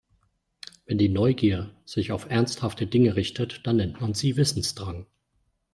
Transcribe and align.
Wenn 0.87 0.97
die 0.97 1.09
Neugier 1.09 1.75
sich 1.85 2.11
auf 2.11 2.27
ernsthafte 2.31 2.87
Dinge 2.87 3.15
richtet, 3.15 3.67
dann 3.67 3.75
nennt 3.75 4.01
man 4.01 4.15
sie 4.15 4.35
Wissensdrang. 4.35 5.05